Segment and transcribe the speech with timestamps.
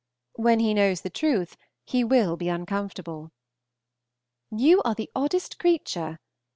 [0.33, 1.55] When he knows the truth,
[1.85, 3.29] he will be uncomfortable.
[4.49, 6.17] You are the oddest creature!